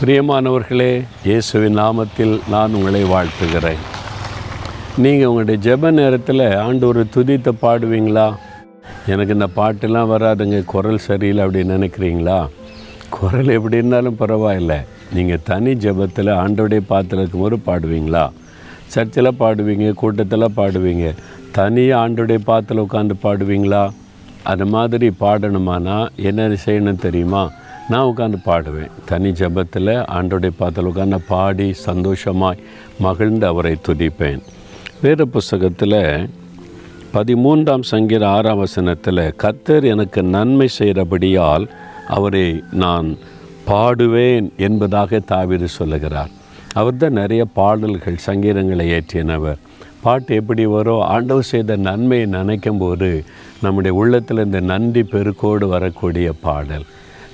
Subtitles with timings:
[0.00, 3.78] பிரியமானவர்களே இயேசுவின் நாமத்தில் நான் உங்களை வாழ்த்துகிறேன்.
[4.96, 8.34] நீங்கள் உங்களுடைய ஜெப நேரத்தில் ஆண்டு ஒரு துதித்த பாடுவீங்களா?
[9.06, 12.48] எனக்கு இந்த பாட்டெல்லாம் வராதுங்க குரல் சரியில்லை அப்படின்னு நினைக்கிறீங்களா?
[13.08, 14.84] குரல் எப்படி இருந்தாலும் பரவாயில்ல.
[15.14, 18.30] நீங்கள் தனி ஜெபத்தில் ஆண்டோடைய பாத்திரத்துக்கு இருக்கும்போது பாடுவீங்களா?
[18.86, 21.14] சர்ச்சில் பாடுவீங்க கூட்டத்தில் பாடுவீங்க
[21.52, 23.90] தனியாக ஆண்டோடைய பாத்தில் உட்காந்து பாடுவீங்களா?
[24.42, 27.50] அது மாதிரி பாடணுமானா என்ன செய்யணும் தெரியுமா?
[27.88, 28.90] நான் உட்காந்து பாடுவேன்.
[29.04, 32.62] தனி ஜெபத்தில் ஆண்டோடைய பாத்தில் உட்காந்து பாடி சந்தோஷமாய்
[32.98, 34.42] மகிழ்ந்து அவரை துதிப்பேன்.
[35.02, 36.28] வேறு புஸ்தகத்தில்
[37.14, 41.66] பதிமூன்றாம் சங்கீத ஆறாம் வசனத்தில் கத்தர் எனக்கு நன்மை செய்கிறபடியால்
[42.08, 43.16] அவரை நான்
[43.66, 46.28] பாடுவேன் என்பதாக தாவீது சொல்லுகிறார்.
[46.72, 49.58] அவர் தான் நிறைய பாடல்கள் சங்கீதங்களை ஏற்றினவர்.
[50.02, 51.00] பாட்டு எப்படி வரும்?
[51.00, 53.24] ஆண்டவர் செய்த நன்மையை நினைக்கும் போது
[53.62, 56.86] நம்முடைய உள்ளத்தில் இந்த நன்றி பெருக்கோடு வரக்கூடிய பாடல்.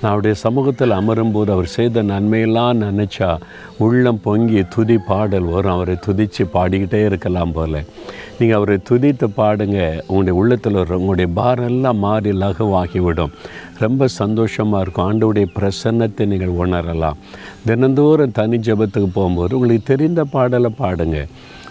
[0.02, 3.38] அவருடைய சமூகத்தில் அமரும்போது அவர் செய்த நன்மையெல்லாம் நினச்சா
[3.78, 5.72] உள்ளம் பொங்கி துதி பாடல் வரும்.
[5.72, 7.84] அவரை துதித்து பாடிக்கிட்டே இருக்கலாம் போல்.
[8.42, 9.78] நீங்கள் அவரை துதித்து பாடுங்க.
[10.08, 13.34] உங்களுடைய உள்ளத்தில் உங்களுடைய பாரெல்லாம் மாறி லகுவாகிவிடும்.
[13.84, 15.06] ரொம்ப சந்தோஷமாக இருக்கும்.
[15.10, 17.20] ஆண்டவுடைய பிரசன்னத்தை நீங்கள் உணரலாம்.
[17.68, 21.20] தினந்தோறும் தனி ஜபத்துக்கு போகும்போது உங்களுக்கு தெரிந்த பாடலை பாடுங்க.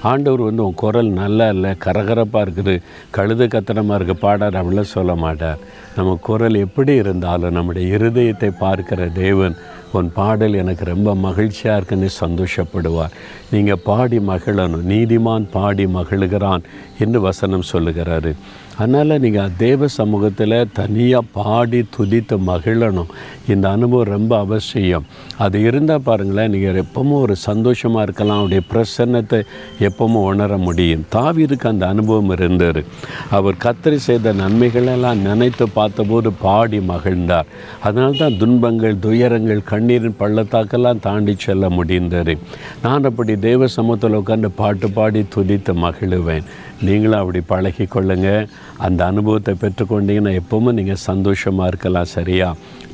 [0.10, 2.74] ஆண்டவர் வந்து உன் குரல் நல்லா இல்லை கரகரப்பாக இருக்குது
[3.16, 5.60] கழுது கத்தனமாக இருக்குது பாடார் அப்படிலாம் சொல்ல மாட்டார்.
[5.98, 9.56] நம்ம குரல் எப்படி இருந்தாலும் நம்முடைய இருதயத்தை பார்க்கிற தேவன்
[9.92, 13.12] உன் பாடல் எனக்கு ரொம்ப மகிழ்ச்சியாக இருக்குன்னு சந்தோஷப்படுவார்.
[13.52, 14.86] நீங்கள் பாடி மகிழணும்.
[14.88, 16.64] நீதிமான் பாடி மகிழுகிறான்
[17.00, 18.34] என்று வசனம் சொல்லுகிறாரு.
[18.78, 23.12] அதனால் நீங்கள் தேவ சமூகத்தில் தனியாக பாடி துதித்து மகிழணும்.
[23.54, 25.06] இந்த அனுபவம் ரொம்ப அவசியம்.
[25.46, 28.40] அது இருந்தால் பாருங்களேன் நீங்கள் எப்பவும் ஒரு சந்தோஷமாக இருக்கலாம்.
[28.40, 29.40] அவருடைய பிரசன்னத்தை
[29.88, 31.06] எப்பவும் உணர முடியும்.
[31.16, 32.82] தாவிருக்கு அந்த அனுபவம் இருந்தார்
[33.38, 37.52] அவர் கத்தரி செய்த நன்மைகளெல்லாம் நினைத்து பார்த்தபோது பாடி மகிழ்ந்தார்.
[37.82, 42.34] அதனால தான் துன்பங்கள் துயரங்கள் கண்ணீரின் பள்ளத்தாக்கெல்லாம் தாண்டி செல்ல முடிந்தார்
[42.82, 46.48] நான் அப்படி தேவ சமூகத்தில் உட்காந்து பாட்டு பாடி துதித்து மகிழுவேன்.
[46.88, 48.48] நீங்களும் அப்படி பழகி கொள்ளுங்கள்
[48.88, 52.50] அந்த அனுபவத்தை பெற்றுக்கொண்டீங்கன்னா எப்பவுமே நீங்கள் சந்தோஷமாக இருக்கலாம் சரியா?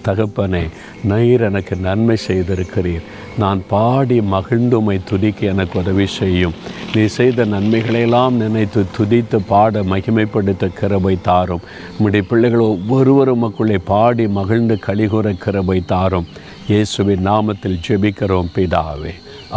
[0.07, 0.61] தகப்பனே
[1.09, 3.05] நயிர் எனக்கு நன்மை செய்திருக்கிறீர்.
[3.41, 6.55] நான் பாடி மகிழ்ந்துமை துதிக்க எனக்கு உதவி செய்யும்.
[6.93, 11.65] நீ செய்த நன்மைகளையெல்லாம் நினைத்து துதித்து பாட மகிமைப்படுத்த கிருபை தாரும்.
[11.95, 16.27] உம்முடைய பிள்ளைகள் ஒவ்வொருவரும் மக்களே பாடி மகிழ்ந்து கலிகூற கிருபை தாரும்.
[16.71, 19.13] இயேசுவின் நாமத்தில் ஜெபிக்கிறோம் பிதாவே.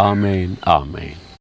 [0.08, 1.18] ஆமேன் ஆமேன்.